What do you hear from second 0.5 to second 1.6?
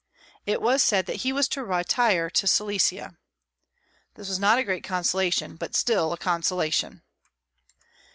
was said that he was